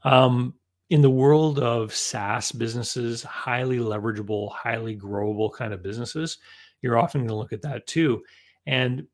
Um, 0.03 0.53
in 0.91 1.01
the 1.01 1.09
world 1.09 1.57
of 1.57 1.95
SaaS 1.95 2.51
businesses, 2.51 3.23
highly 3.23 3.77
leverageable, 3.77 4.51
highly 4.51 4.93
growable 4.95 5.51
kind 5.51 5.73
of 5.73 5.81
businesses, 5.81 6.37
you're 6.81 6.97
often 6.97 7.21
going 7.21 7.29
to 7.29 7.35
look 7.35 7.53
at 7.53 7.61
that 7.61 7.87
too. 7.87 8.21
And 8.67 9.07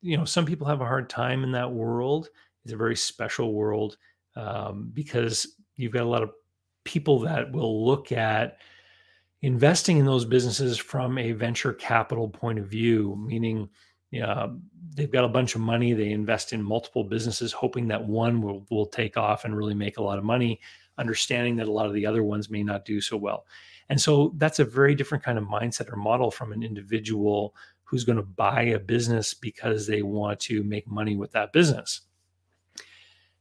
you 0.00 0.16
know, 0.16 0.24
some 0.24 0.46
people 0.46 0.68
have 0.68 0.80
a 0.80 0.86
hard 0.86 1.10
time 1.10 1.42
in 1.42 1.50
that 1.52 1.72
world. 1.72 2.28
It's 2.64 2.72
a 2.72 2.76
very 2.76 2.94
special 2.94 3.52
world 3.52 3.96
um, 4.36 4.92
because 4.94 5.56
you've 5.74 5.92
got 5.92 6.04
a 6.04 6.08
lot 6.08 6.22
of 6.22 6.30
people 6.84 7.18
that 7.18 7.50
will 7.50 7.84
look 7.84 8.12
at 8.12 8.58
investing 9.42 9.98
in 9.98 10.06
those 10.06 10.24
businesses 10.24 10.78
from 10.78 11.18
a 11.18 11.32
venture 11.32 11.72
capital 11.72 12.28
point 12.28 12.60
of 12.60 12.66
view, 12.68 13.16
meaning 13.26 13.68
know, 14.20 14.58
they've 14.94 15.10
got 15.10 15.24
a 15.24 15.28
bunch 15.28 15.54
of 15.54 15.60
money, 15.60 15.92
they 15.92 16.10
invest 16.10 16.52
in 16.52 16.62
multiple 16.62 17.04
businesses, 17.04 17.52
hoping 17.52 17.88
that 17.88 18.04
one 18.04 18.40
will, 18.40 18.66
will 18.70 18.86
take 18.86 19.16
off 19.16 19.44
and 19.44 19.56
really 19.56 19.74
make 19.74 19.98
a 19.98 20.02
lot 20.02 20.18
of 20.18 20.24
money 20.24 20.60
understanding 20.98 21.56
that 21.56 21.68
a 21.68 21.72
lot 21.72 21.86
of 21.86 21.94
the 21.94 22.04
other 22.04 22.24
ones 22.24 22.50
may 22.50 22.62
not 22.62 22.84
do 22.84 23.00
so 23.00 23.16
well. 23.16 23.46
And 23.88 24.00
so 24.00 24.34
that's 24.36 24.58
a 24.58 24.64
very 24.64 24.94
different 24.94 25.24
kind 25.24 25.38
of 25.38 25.44
mindset 25.44 25.92
or 25.92 25.96
model 25.96 26.30
from 26.30 26.52
an 26.52 26.62
individual 26.62 27.54
who's 27.84 28.04
going 28.04 28.16
to 28.16 28.22
buy 28.22 28.62
a 28.62 28.78
business 28.78 29.32
because 29.32 29.86
they 29.86 30.02
want 30.02 30.40
to 30.40 30.62
make 30.62 30.86
money 30.86 31.16
with 31.16 31.32
that 31.32 31.52
business. 31.52 32.02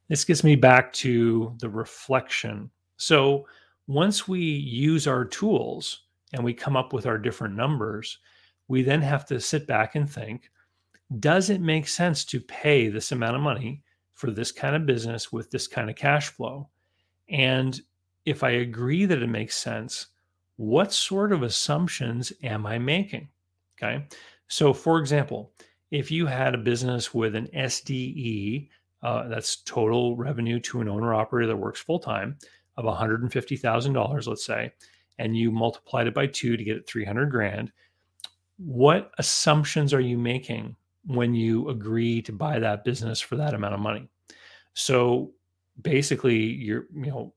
This 0.08 0.24
gets 0.24 0.44
me 0.44 0.56
back 0.56 0.94
to 0.94 1.54
the 1.60 1.70
reflection. 1.70 2.70
So 2.96 3.46
once 3.88 4.28
we 4.28 4.40
use 4.40 5.06
our 5.06 5.26
tools 5.26 6.04
and 6.34 6.44
we 6.44 6.54
come 6.54 6.78
up 6.78 6.94
with 6.94 7.06
our 7.06 7.18
different 7.18 7.56
numbers, 7.56 8.20
we 8.70 8.84
then 8.84 9.02
have 9.02 9.26
to 9.26 9.42
sit 9.42 9.68
back 9.68 9.96
and 9.96 10.10
think 10.10 10.50
does 11.20 11.50
it 11.50 11.62
make 11.62 11.88
sense 11.88 12.26
to 12.26 12.40
pay 12.42 12.90
this 12.90 13.12
amount 13.12 13.36
of 13.36 13.42
money 13.42 13.84
for 14.14 14.32
this 14.32 14.52
kind 14.52 14.76
of 14.76 14.86
business 14.86 15.32
with 15.32 15.50
this 15.52 15.68
kind 15.68 15.90
of 15.90 15.96
cash 15.96 16.30
flow? 16.30 16.70
And 17.30 17.80
if 18.26 18.44
I 18.44 18.52
agree 18.52 19.06
that 19.06 19.22
it 19.22 19.28
makes 19.28 19.56
sense, 19.56 20.08
what 20.58 20.92
sort 20.92 21.32
of 21.32 21.44
assumptions 21.44 22.34
am 22.44 22.66
I 22.66 22.78
making? 22.78 23.30
Okay. 23.78 24.06
So, 24.48 24.74
for 24.74 25.00
example, 25.00 25.54
if 25.92 26.12
you 26.12 26.26
had 26.26 26.54
a 26.54 26.60
business 26.60 27.14
with 27.14 27.36
an 27.36 27.48
SDE, 27.56 28.70
uh, 29.04 29.28
that's 29.28 29.58
total 29.58 30.18
revenue 30.18 30.60
to 30.62 30.82
an 30.82 30.90
owner 30.90 31.14
operator 31.14 31.48
that 31.48 31.56
works 31.56 31.80
full 31.80 32.00
time 32.00 32.38
of 32.76 32.86
$150,000, 32.86 34.28
let's 34.28 34.46
say, 34.46 34.74
and 35.20 35.38
you 35.38 35.52
multiplied 35.52 36.08
it 36.08 36.14
by 36.14 36.28
two 36.28 36.58
to 36.58 36.64
get 36.64 36.78
it 36.78 36.88
300 36.88 37.30
grand, 37.32 37.72
what 38.58 39.12
assumptions 39.20 39.94
are 39.94 40.02
you 40.02 40.18
making 40.18 40.76
when 41.08 41.34
you 41.34 41.70
agree 41.70 42.22
to 42.22 42.32
buy 42.32 42.60
that 42.60 42.84
business 42.84 43.20
for 43.20 43.36
that 43.38 43.54
amount 43.54 43.74
of 43.74 43.80
money? 43.80 44.08
So 44.74 45.32
basically, 45.82 46.38
you're, 46.38 46.86
you 46.94 47.08
know, 47.08 47.34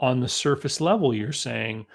on 0.00 0.20
the 0.20 0.28
surface 0.28 0.80
level, 0.80 1.14
you're 1.14 1.32
saying, 1.32 1.86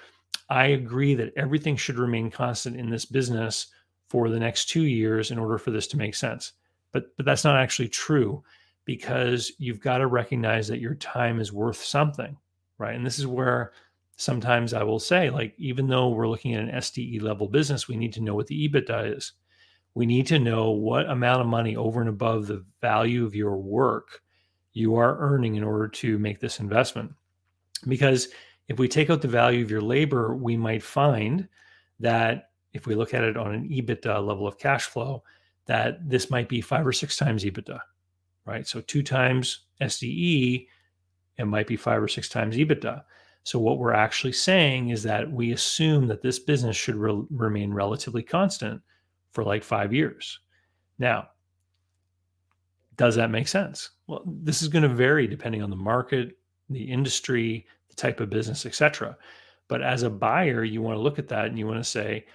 I 0.50 0.68
agree 0.68 1.16
that 1.16 1.34
everything 1.38 1.78
should 1.78 2.00
remain 2.00 2.32
constant 2.32 2.76
in 2.76 2.90
this 2.90 3.06
business 3.06 3.68
for 4.10 4.30
the 4.30 4.40
next 4.40 4.66
two 4.66 4.84
years 4.84 5.32
in 5.32 5.38
order 5.38 5.58
for 5.58 5.72
this 5.72 5.88
to 5.88 5.98
make 5.98 6.16
sense. 6.16 6.54
But 6.92 7.16
but 7.16 7.26
that's 7.26 7.44
not 7.44 7.56
actually 7.56 7.90
true 7.90 8.44
because 8.86 9.52
you've 9.60 9.80
got 9.80 10.00
to 10.00 10.08
recognize 10.08 10.68
that 10.68 10.80
your 10.80 10.96
time 10.96 11.40
is 11.40 11.54
worth 11.54 11.84
something, 11.84 12.36
right? 12.80 12.96
And 12.96 13.06
this 13.06 13.20
is 13.20 13.28
where 13.28 13.74
sometimes 14.18 14.74
I 14.74 14.82
will 14.82 15.00
say, 15.00 15.30
like, 15.30 15.54
even 15.58 15.88
though 15.88 16.10
we're 16.10 16.28
looking 16.28 16.56
at 16.56 16.64
an 16.64 16.72
SDE 16.72 17.22
level 17.22 17.48
business, 17.48 17.88
we 17.88 17.96
need 17.96 18.14
to 18.14 18.22
know 18.22 18.34
what 18.34 18.48
the 18.48 18.68
EBITDA 18.68 19.16
is. 19.16 19.34
We 19.96 20.06
need 20.06 20.28
to 20.28 20.40
know 20.40 20.72
what 20.72 21.10
amount 21.10 21.42
of 21.42 21.48
money 21.48 21.76
over 21.76 22.00
and 22.00 22.10
above 22.10 22.48
the 22.48 22.64
value 22.82 23.26
of 23.26 23.36
your 23.36 23.58
work 23.58 24.22
you 24.74 24.96
are 24.96 25.18
earning 25.20 25.56
in 25.56 25.64
order 25.64 25.88
to 25.88 26.18
make 26.20 26.40
this 26.40 26.60
investment. 26.60 27.12
Because 27.88 28.30
if 28.68 28.78
we 28.78 28.88
take 28.88 29.10
out 29.10 29.22
the 29.22 29.28
value 29.28 29.64
of 29.64 29.72
your 29.72 29.82
labor, 29.82 30.36
we 30.36 30.56
might 30.56 30.84
find 30.84 31.48
that 32.00 32.52
if 32.74 32.86
we 32.86 32.96
look 32.96 33.14
at 33.14 33.24
it 33.24 33.36
on 33.36 33.54
an 33.54 33.68
EBITDA 33.70 34.26
level 34.26 34.48
of 34.48 34.60
cash 34.60 34.86
flow, 34.86 35.24
that 35.66 36.08
this 36.08 36.30
might 36.30 36.48
be 36.48 36.62
five 36.62 36.86
or 36.86 36.94
six 36.94 37.18
times 37.18 37.44
EBITDA, 37.44 37.80
right? 38.46 38.68
So 38.68 38.82
two 38.82 39.04
times 39.04 39.66
SDE, 39.82 40.68
it 41.38 41.46
might 41.46 41.68
be 41.68 41.76
five 41.76 42.02
or 42.02 42.08
six 42.08 42.30
times 42.30 42.56
EBITDA. 42.56 43.04
So 43.44 43.60
what 43.60 43.80
we're 43.80 43.94
actually 43.94 44.34
saying 44.34 44.90
is 44.90 45.02
that 45.04 45.32
we 45.32 45.52
assume 45.52 46.08
that 46.08 46.22
this 46.22 46.38
business 46.38 46.78
should 46.78 46.96
re- 46.96 47.24
remain 47.32 47.74
relatively 47.74 48.22
constant 48.22 48.82
for 49.32 49.44
like 49.44 49.64
five 49.64 49.94
years. 49.94 50.40
Now, 50.98 51.30
does 52.98 53.16
that 53.16 53.32
make 53.32 53.48
sense? 53.48 53.92
Well, 54.08 54.24
this 54.26 54.62
is 54.62 54.68
going 54.68 54.84
to 54.84 54.90
vary 54.90 55.28
depending 55.28 55.62
on 55.64 55.70
the 55.70 55.76
market, 55.76 56.38
the 56.70 56.84
industry, 56.84 57.66
the 57.90 57.96
type 57.96 58.20
of 58.20 58.30
business, 58.30 58.66
etc. 58.66 59.18
But 59.68 59.82
as 59.82 60.04
a 60.04 60.10
buyer, 60.10 60.64
you 60.64 60.82
want 60.82 60.98
to 60.98 61.02
look 61.02 61.20
at 61.20 61.30
that 61.30 61.46
and 61.46 61.58
you 61.58 61.66
want 61.66 61.80
to 61.80 61.90
say, 61.90 62.26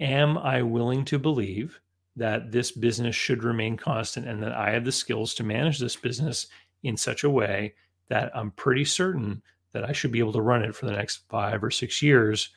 am 0.00 0.38
I 0.38 0.62
willing 0.62 1.04
to 1.06 1.18
believe 1.18 1.80
that 2.16 2.52
this 2.52 2.70
business 2.70 3.16
should 3.16 3.42
remain 3.42 3.76
constant 3.76 4.28
and 4.28 4.42
that 4.42 4.52
I 4.52 4.70
have 4.70 4.84
the 4.84 4.92
skills 4.92 5.34
to 5.34 5.42
manage 5.42 5.78
this 5.78 5.96
business 5.96 6.46
in 6.84 6.96
such 6.96 7.24
a 7.24 7.30
way 7.30 7.74
that 8.08 8.30
I'm 8.36 8.52
pretty 8.52 8.84
certain 8.84 9.42
that 9.72 9.84
I 9.84 9.92
should 9.92 10.12
be 10.12 10.20
able 10.20 10.32
to 10.34 10.40
run 10.40 10.62
it 10.62 10.76
for 10.76 10.86
the 10.86 10.92
next 10.92 11.28
five 11.28 11.64
or 11.64 11.70
six 11.70 12.00
years. 12.00 12.50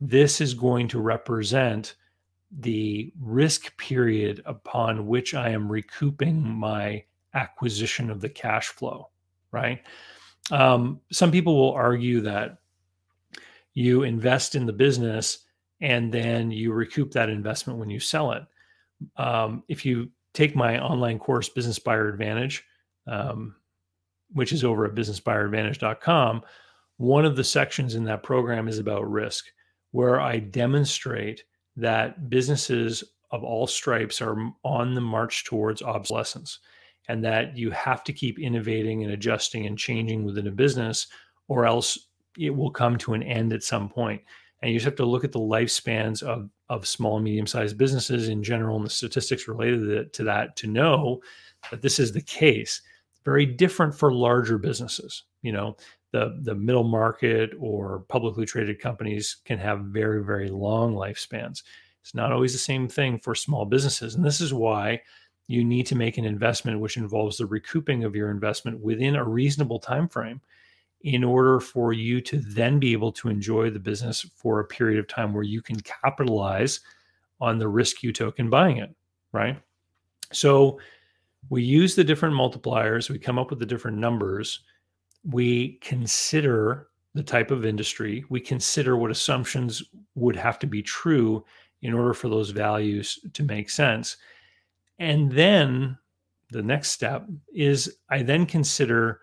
This 0.00 0.40
is 0.40 0.54
going 0.54 0.88
to 0.88 1.00
represent 1.00 1.96
the 2.50 3.12
risk 3.20 3.76
period 3.76 4.42
upon 4.44 5.06
which 5.06 5.34
I 5.34 5.50
am 5.50 5.70
recouping 5.70 6.42
my 6.42 7.04
acquisition 7.34 8.10
of 8.10 8.20
the 8.20 8.28
cash 8.28 8.68
flow, 8.68 9.10
right? 9.52 9.82
Um, 10.50 11.00
some 11.12 11.30
people 11.30 11.56
will 11.56 11.72
argue 11.72 12.20
that 12.22 12.58
you 13.74 14.02
invest 14.02 14.54
in 14.54 14.66
the 14.66 14.72
business 14.72 15.38
and 15.80 16.12
then 16.12 16.50
you 16.50 16.72
recoup 16.72 17.12
that 17.12 17.30
investment 17.30 17.78
when 17.78 17.88
you 17.88 18.00
sell 18.00 18.32
it. 18.32 18.42
Um, 19.16 19.62
if 19.68 19.86
you 19.86 20.10
take 20.34 20.54
my 20.54 20.78
online 20.78 21.18
course, 21.18 21.48
Business 21.48 21.78
Buyer 21.78 22.08
Advantage, 22.08 22.64
um, 23.06 23.54
which 24.32 24.52
is 24.52 24.64
over 24.64 24.84
at 24.84 24.94
businessbuyeradvantage.com, 24.94 26.42
one 26.98 27.24
of 27.24 27.36
the 27.36 27.44
sections 27.44 27.94
in 27.94 28.04
that 28.04 28.22
program 28.22 28.68
is 28.68 28.78
about 28.78 29.10
risk, 29.10 29.46
where 29.92 30.20
I 30.20 30.38
demonstrate 30.38 31.44
that 31.76 32.28
businesses 32.28 33.04
of 33.30 33.44
all 33.44 33.66
stripes 33.66 34.20
are 34.20 34.36
on 34.64 34.94
the 34.94 35.00
march 35.00 35.44
towards 35.44 35.82
obsolescence 35.82 36.58
and 37.08 37.24
that 37.24 37.56
you 37.56 37.70
have 37.70 38.04
to 38.04 38.12
keep 38.12 38.38
innovating 38.38 39.02
and 39.02 39.12
adjusting 39.12 39.66
and 39.66 39.78
changing 39.78 40.24
within 40.24 40.46
a 40.46 40.52
business 40.52 41.06
or 41.48 41.64
else 41.64 42.08
it 42.38 42.50
will 42.50 42.70
come 42.70 42.96
to 42.98 43.14
an 43.14 43.22
end 43.22 43.52
at 43.52 43.62
some 43.62 43.88
point. 43.88 44.20
And 44.62 44.70
you 44.70 44.78
just 44.78 44.84
have 44.84 44.96
to 44.96 45.06
look 45.06 45.24
at 45.24 45.32
the 45.32 45.38
lifespans 45.40 46.22
of, 46.22 46.50
of 46.68 46.86
small 46.86 47.16
and 47.16 47.24
medium 47.24 47.46
sized 47.46 47.78
businesses 47.78 48.28
in 48.28 48.42
general 48.42 48.76
and 48.76 48.84
the 48.84 48.90
statistics 48.90 49.48
related 49.48 50.12
to 50.12 50.24
that 50.24 50.56
to 50.56 50.66
know 50.66 51.20
that 51.70 51.82
this 51.82 51.98
is 51.98 52.12
the 52.12 52.20
case. 52.20 52.82
Very 53.24 53.46
different 53.46 53.94
for 53.94 54.12
larger 54.12 54.58
businesses 54.58 55.24
you 55.42 55.52
know 55.52 55.76
the 56.12 56.38
the 56.42 56.54
middle 56.54 56.84
market 56.84 57.50
or 57.58 58.04
publicly 58.08 58.46
traded 58.46 58.80
companies 58.80 59.36
can 59.44 59.58
have 59.58 59.80
very 59.80 60.24
very 60.24 60.48
long 60.48 60.94
lifespans. 60.94 61.62
It's 62.02 62.14
not 62.14 62.32
always 62.32 62.52
the 62.52 62.58
same 62.58 62.88
thing 62.88 63.18
for 63.18 63.34
small 63.34 63.64
businesses 63.64 64.14
and 64.14 64.24
this 64.24 64.40
is 64.40 64.54
why 64.54 65.00
you 65.46 65.64
need 65.64 65.86
to 65.86 65.96
make 65.96 66.16
an 66.16 66.24
investment 66.24 66.80
which 66.80 66.96
involves 66.96 67.36
the 67.36 67.46
recouping 67.46 68.04
of 68.04 68.14
your 68.14 68.30
investment 68.30 68.80
within 68.80 69.16
a 69.16 69.24
reasonable 69.24 69.80
time 69.80 70.08
frame 70.08 70.40
in 71.02 71.24
order 71.24 71.60
for 71.60 71.92
you 71.92 72.20
to 72.20 72.38
then 72.38 72.78
be 72.78 72.92
able 72.92 73.10
to 73.10 73.28
enjoy 73.28 73.70
the 73.70 73.78
business 73.78 74.24
for 74.34 74.60
a 74.60 74.64
period 74.64 74.98
of 74.98 75.08
time 75.08 75.32
where 75.32 75.42
you 75.42 75.62
can 75.62 75.80
capitalize 75.80 76.80
on 77.40 77.58
the 77.58 77.66
risk 77.66 78.02
you 78.02 78.12
took 78.12 78.38
in 78.38 78.50
buying 78.50 78.76
it 78.76 78.94
right? 79.32 79.60
So 80.32 80.78
we 81.48 81.62
use 81.62 81.94
the 81.94 82.04
different 82.04 82.34
multipliers. 82.34 83.10
We 83.10 83.18
come 83.18 83.38
up 83.38 83.50
with 83.50 83.58
the 83.58 83.66
different 83.66 83.98
numbers 83.98 84.60
we 85.24 85.78
consider 85.80 86.88
the 87.14 87.22
type 87.22 87.50
of 87.50 87.64
industry, 87.64 88.24
we 88.28 88.40
consider 88.40 88.96
what 88.96 89.10
assumptions 89.10 89.82
would 90.14 90.36
have 90.36 90.58
to 90.60 90.66
be 90.66 90.82
true 90.82 91.44
in 91.82 91.94
order 91.94 92.14
for 92.14 92.28
those 92.28 92.50
values 92.50 93.18
to 93.32 93.42
make 93.42 93.68
sense. 93.68 94.16
And 94.98 95.32
then 95.32 95.98
the 96.50 96.62
next 96.62 96.90
step 96.90 97.26
is 97.52 97.96
I 98.08 98.22
then 98.22 98.46
consider 98.46 99.20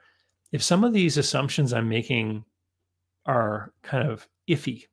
if 0.52 0.64
some 0.64 0.84
of 0.84 0.94
these 0.94 1.18
assumptions 1.18 1.74
I'm 1.74 1.90
making 1.90 2.44
are 3.26 3.74
kind 3.84 4.10
of 4.10 4.28
iffy, 4.50 4.86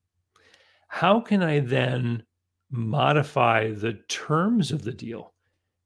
how 0.89 1.21
can 1.21 1.43
I 1.43 1.61
then 1.61 2.25
modify 2.71 3.73
the 3.73 3.95
terms 4.09 4.73
of 4.73 4.83
the 4.83 4.93
deal 4.93 5.33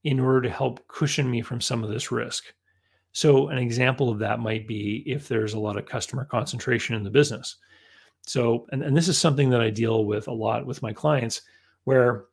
in 0.05 0.19
order 0.21 0.43
to 0.43 0.51
help 0.51 0.87
cushion 0.89 1.31
me 1.31 1.43
from 1.43 1.61
some 1.61 1.85
of 1.85 1.91
this 1.91 2.11
risk? 2.11 2.53
So, 3.19 3.49
an 3.49 3.59
example 3.59 4.11
of 4.11 4.21
that 4.21 4.39
might 4.39 4.69
be 4.69 5.03
if 5.05 5.27
there's 5.27 5.55
a 5.55 5.59
lot 5.59 5.77
of 5.77 5.87
customer 5.87 6.25
concentration 6.25 6.95
in 6.95 7.03
the 7.03 7.11
business. 7.11 7.57
So, 8.23 8.69
and, 8.71 8.81
and 8.81 8.97
this 8.97 9.09
is 9.09 9.19
something 9.19 9.51
that 9.51 9.61
I 9.61 9.71
deal 9.71 10.05
with 10.05 10.29
a 10.29 10.33
lot 10.33 10.65
with 10.65 10.83
my 10.83 10.93
clients 10.93 11.43
where 11.83 12.27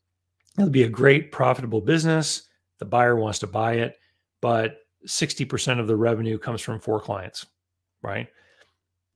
it'll 0.60 0.70
be 0.70 0.84
a 0.84 0.88
great 0.88 1.32
profitable 1.32 1.82
business. 1.82 2.44
The 2.78 2.86
buyer 2.86 3.16
wants 3.16 3.40
to 3.40 3.48
buy 3.48 3.78
it, 3.78 3.98
but 4.42 4.78
60% 5.08 5.80
of 5.80 5.88
the 5.88 5.96
revenue 5.96 6.38
comes 6.38 6.62
from 6.62 6.80
four 6.80 7.02
clients, 7.02 7.48
right? 8.04 8.28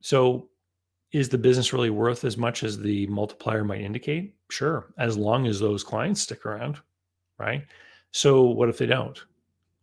So, 0.01 0.49
is 1.11 1.29
the 1.29 1.37
business 1.37 1.71
really 1.71 1.91
worth 1.91 2.25
as 2.25 2.35
much 2.35 2.63
as 2.63 2.79
the 2.79 3.05
multiplier 3.05 3.63
might 3.63 3.81
indicate? 3.81 4.33
Sure, 4.49 4.91
as 4.97 5.19
long 5.19 5.45
as 5.45 5.59
those 5.59 5.83
clients 5.83 6.21
stick 6.21 6.47
around, 6.47 6.79
right? 7.37 7.63
So, 8.09 8.41
what 8.45 8.69
if 8.69 8.79
they 8.79 8.87
don't? 8.87 9.23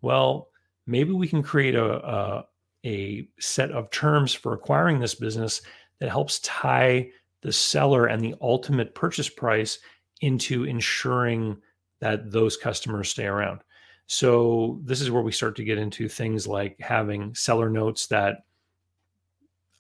Well, 0.02 0.49
maybe 0.87 1.12
we 1.12 1.28
can 1.28 1.43
create 1.43 1.75
a, 1.75 2.07
a, 2.07 2.45
a 2.85 3.28
set 3.38 3.71
of 3.71 3.90
terms 3.90 4.33
for 4.33 4.52
acquiring 4.52 4.99
this 4.99 5.14
business 5.14 5.62
that 6.00 6.11
helps 6.11 6.38
tie 6.40 7.09
the 7.43 7.52
seller 7.52 8.07
and 8.07 8.23
the 8.23 8.35
ultimate 8.40 8.95
purchase 8.95 9.28
price 9.28 9.78
into 10.21 10.64
ensuring 10.64 11.57
that 12.00 12.31
those 12.31 12.57
customers 12.57 13.09
stay 13.09 13.26
around. 13.26 13.61
So 14.07 14.81
this 14.85 15.00
is 15.00 15.11
where 15.11 15.23
we 15.23 15.33
start 15.33 15.57
to 15.57 15.64
get 15.64 15.78
into 15.78 16.09
things 16.09 16.47
like 16.47 16.76
having 16.81 17.35
seller 17.35 17.69
notes 17.69 18.07
that 18.09 18.45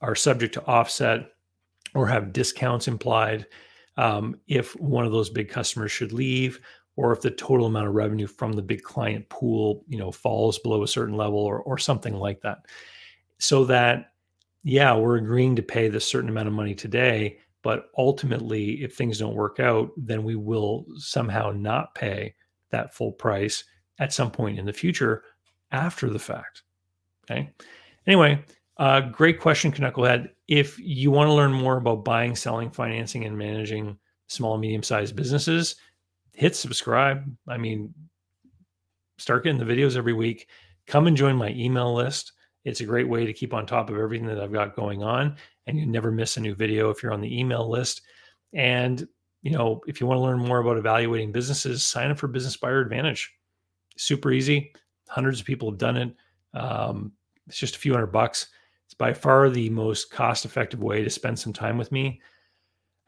are 0.00 0.14
subject 0.14 0.54
to 0.54 0.66
offset 0.66 1.28
or 1.94 2.06
have 2.06 2.32
discounts 2.32 2.88
implied 2.88 3.46
um, 3.96 4.38
if 4.46 4.78
one 4.78 5.06
of 5.06 5.12
those 5.12 5.30
big 5.30 5.48
customers 5.48 5.90
should 5.90 6.12
leave 6.12 6.60
or 6.96 7.12
if 7.12 7.20
the 7.20 7.30
total 7.30 7.66
amount 7.66 7.86
of 7.86 7.94
revenue 7.94 8.26
from 8.26 8.52
the 8.52 8.62
big 8.62 8.82
client 8.82 9.28
pool, 9.28 9.84
you 9.88 9.98
know, 9.98 10.10
falls 10.10 10.58
below 10.58 10.82
a 10.82 10.88
certain 10.88 11.16
level 11.16 11.38
or 11.38 11.60
or 11.60 11.78
something 11.78 12.14
like 12.14 12.40
that. 12.40 12.66
So 13.38 13.64
that 13.66 14.12
yeah, 14.62 14.96
we're 14.96 15.16
agreeing 15.16 15.54
to 15.56 15.62
pay 15.62 15.88
this 15.88 16.04
certain 16.04 16.28
amount 16.28 16.48
of 16.48 16.54
money 16.54 16.74
today, 16.74 17.38
but 17.62 17.90
ultimately 17.96 18.82
if 18.82 18.96
things 18.96 19.18
don't 19.18 19.36
work 19.36 19.60
out, 19.60 19.90
then 19.96 20.24
we 20.24 20.34
will 20.34 20.86
somehow 20.96 21.52
not 21.52 21.94
pay 21.94 22.34
that 22.70 22.92
full 22.94 23.12
price 23.12 23.62
at 24.00 24.12
some 24.12 24.30
point 24.30 24.58
in 24.58 24.66
the 24.66 24.72
future 24.72 25.22
after 25.70 26.10
the 26.10 26.18
fact. 26.18 26.62
Okay. 27.24 27.50
Anyway, 28.06 28.42
uh, 28.78 29.00
great 29.00 29.40
question, 29.40 29.72
Knucklehead. 29.72 30.30
if 30.48 30.78
you 30.78 31.10
want 31.10 31.28
to 31.28 31.32
learn 31.32 31.52
more 31.52 31.76
about 31.76 32.04
buying, 32.04 32.36
selling, 32.36 32.70
financing, 32.70 33.24
and 33.24 33.36
managing 33.36 33.98
small 34.26 34.58
medium 34.58 34.82
sized 34.82 35.16
businesses, 35.16 35.76
hit 36.36 36.54
subscribe. 36.54 37.24
I 37.48 37.56
mean, 37.56 37.94
start 39.18 39.44
getting 39.44 39.58
the 39.58 39.64
videos 39.64 39.96
every 39.96 40.12
week. 40.12 40.48
Come 40.86 41.06
and 41.06 41.16
join 41.16 41.34
my 41.34 41.48
email 41.50 41.94
list. 41.94 42.32
It's 42.64 42.80
a 42.80 42.84
great 42.84 43.08
way 43.08 43.24
to 43.24 43.32
keep 43.32 43.54
on 43.54 43.66
top 43.66 43.90
of 43.90 43.96
everything 43.96 44.26
that 44.26 44.40
I've 44.40 44.52
got 44.52 44.76
going 44.76 45.02
on, 45.02 45.36
and 45.66 45.78
you 45.78 45.86
never 45.86 46.10
miss 46.10 46.36
a 46.36 46.40
new 46.40 46.54
video 46.54 46.90
if 46.90 47.02
you're 47.02 47.12
on 47.12 47.20
the 47.20 47.38
email 47.38 47.68
list. 47.68 48.02
And 48.52 49.06
you 49.42 49.52
know, 49.52 49.80
if 49.86 50.00
you 50.00 50.06
want 50.06 50.18
to 50.18 50.22
learn 50.22 50.38
more 50.38 50.58
about 50.58 50.76
evaluating 50.76 51.32
businesses, 51.32 51.84
sign 51.84 52.10
up 52.10 52.18
for 52.18 52.28
Business 52.28 52.56
Buyer 52.56 52.80
Advantage. 52.80 53.32
Super 53.96 54.32
easy. 54.32 54.72
Hundreds 55.08 55.40
of 55.40 55.46
people 55.46 55.70
have 55.70 55.78
done 55.78 55.96
it. 55.96 56.16
Um, 56.52 57.12
it's 57.46 57.58
just 57.58 57.76
a 57.76 57.78
few 57.78 57.92
hundred 57.92 58.08
bucks. 58.08 58.48
It's 58.86 58.94
by 58.94 59.12
far 59.12 59.48
the 59.48 59.70
most 59.70 60.10
cost 60.10 60.44
effective 60.44 60.82
way 60.82 61.02
to 61.02 61.10
spend 61.10 61.38
some 61.38 61.52
time 61.52 61.78
with 61.78 61.92
me. 61.92 62.20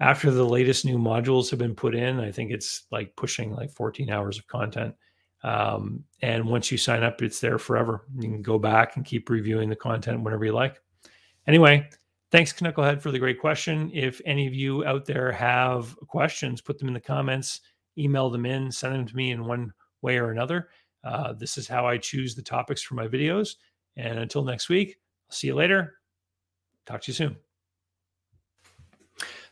After 0.00 0.30
the 0.30 0.44
latest 0.44 0.84
new 0.84 0.98
modules 0.98 1.50
have 1.50 1.58
been 1.58 1.74
put 1.74 1.94
in, 1.94 2.20
I 2.20 2.30
think 2.30 2.52
it's 2.52 2.84
like 2.92 3.16
pushing 3.16 3.52
like 3.52 3.72
14 3.72 4.10
hours 4.10 4.38
of 4.38 4.46
content. 4.46 4.94
Um, 5.42 6.04
and 6.22 6.44
once 6.44 6.70
you 6.70 6.78
sign 6.78 7.02
up, 7.02 7.22
it's 7.22 7.40
there 7.40 7.58
forever. 7.58 8.06
You 8.16 8.28
can 8.28 8.42
go 8.42 8.58
back 8.58 8.96
and 8.96 9.04
keep 9.04 9.28
reviewing 9.28 9.68
the 9.68 9.76
content 9.76 10.22
whenever 10.22 10.44
you 10.44 10.52
like. 10.52 10.80
Anyway, 11.46 11.88
thanks, 12.30 12.52
Knucklehead, 12.52 13.00
for 13.00 13.10
the 13.10 13.18
great 13.18 13.40
question. 13.40 13.90
If 13.92 14.20
any 14.24 14.46
of 14.46 14.54
you 14.54 14.84
out 14.84 15.04
there 15.04 15.32
have 15.32 15.96
questions, 16.06 16.60
put 16.60 16.78
them 16.78 16.88
in 16.88 16.94
the 16.94 17.00
comments, 17.00 17.60
email 17.96 18.30
them 18.30 18.46
in, 18.46 18.70
send 18.70 18.94
them 18.94 19.06
to 19.06 19.16
me 19.16 19.30
in 19.32 19.44
one 19.44 19.72
way 20.02 20.18
or 20.18 20.30
another. 20.30 20.68
Uh, 21.04 21.32
this 21.32 21.58
is 21.58 21.66
how 21.66 21.86
I 21.86 21.98
choose 21.98 22.34
the 22.34 22.42
topics 22.42 22.82
for 22.82 22.94
my 22.94 23.06
videos. 23.08 23.56
And 23.96 24.18
until 24.18 24.44
next 24.44 24.68
week, 24.68 24.98
I'll 25.28 25.34
see 25.34 25.48
you 25.48 25.54
later. 25.54 25.94
Talk 26.86 27.02
to 27.02 27.10
you 27.10 27.14
soon. 27.14 27.47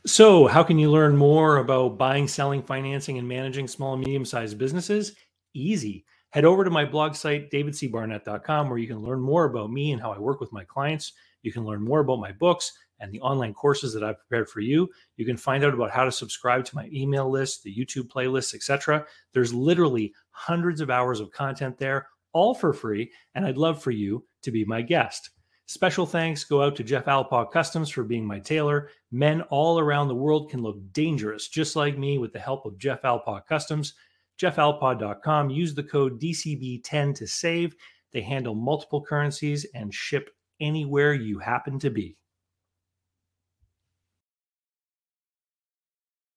So, 0.07 0.47
how 0.47 0.63
can 0.63 0.79
you 0.79 0.89
learn 0.89 1.17
more 1.17 1.57
about 1.57 1.99
buying, 1.99 2.29
selling, 2.29 2.63
financing, 2.63 3.19
and 3.19 3.27
managing 3.27 3.67
small 3.67 3.95
and 3.95 4.05
medium 4.05 4.25
sized 4.25 4.57
businesses? 4.57 5.17
Easy. 5.53 6.05
Head 6.31 6.45
over 6.45 6.63
to 6.63 6.71
my 6.71 6.85
blog 6.85 7.17
site, 7.17 7.51
davidcbarnett.com, 7.51 8.69
where 8.69 8.79
you 8.79 8.87
can 8.87 9.01
learn 9.03 9.21
more 9.21 9.47
about 9.47 9.73
me 9.73 9.91
and 9.91 10.01
how 10.01 10.13
I 10.13 10.19
work 10.21 10.39
with 10.41 10.53
my 10.53 10.63
clients. 10.63 11.13
You 11.43 11.53
can 11.53 11.65
learn 11.65 11.83
more 11.83 12.01
about 12.01 12.21
my 12.21 12.31
books 12.31 12.73
and 13.01 13.11
the 13.11 13.21
online 13.21 13.53
courses 13.53 13.93
that 13.95 14.05
I've 14.05 14.19
prepared 14.19 14.49
for 14.49 14.61
you. 14.61 14.89
You 15.17 15.27
can 15.27 15.37
find 15.37 15.65
out 15.65 15.75
about 15.75 15.91
how 15.91 16.05
to 16.05 16.13
subscribe 16.13 16.65
to 16.67 16.77
my 16.77 16.89
email 16.93 17.29
list, 17.29 17.65
the 17.65 17.75
YouTube 17.75 18.07
playlists, 18.07 18.55
etc. 18.55 19.05
There's 19.33 19.53
literally 19.53 20.15
hundreds 20.31 20.81
of 20.81 20.89
hours 20.89 21.19
of 21.19 21.33
content 21.33 21.79
there, 21.79 22.07
all 22.33 22.55
for 22.55 22.73
free, 22.73 23.11
and 23.35 23.45
I'd 23.45 23.59
love 23.59 23.83
for 23.83 23.91
you 23.91 24.25
to 24.43 24.53
be 24.53 24.65
my 24.65 24.83
guest. 24.83 25.31
Special 25.69 26.07
thanks 26.07 26.45
go 26.45 26.63
out 26.63 26.77
to 26.77 26.85
Jeff 26.85 27.07
Alpaw 27.07 27.51
Customs 27.51 27.91
for 27.91 28.05
being 28.05 28.25
my 28.25 28.39
tailor. 28.39 28.91
Men 29.11 29.43
all 29.43 29.81
around 29.81 30.07
the 30.07 30.15
world 30.15 30.49
can 30.49 30.63
look 30.63 30.79
dangerous, 30.93 31.49
just 31.49 31.75
like 31.75 31.99
me, 31.99 32.19
with 32.19 32.33
the 32.33 32.39
help 32.39 32.65
of 32.67 32.79
Jeff 32.79 33.03
Alpaw 33.03 33.45
Customs. 33.49 33.95
JeffAlpaw.com. 34.41 35.51
Use 35.51 35.75
the 35.75 35.83
code 35.83 36.21
DCB10 36.21 37.17
to 37.17 37.27
save. 37.27 37.75
They 38.13 38.21
handle 38.21 38.55
multiple 38.55 39.03
currencies 39.03 39.67
and 39.75 39.93
ship 39.93 40.31
anywhere 40.61 41.15
you 41.15 41.41
happen 41.41 41.81
to 41.81 41.91
be. 41.91 42.17